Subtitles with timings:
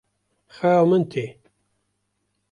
[0.55, 1.25] Xewa min tê.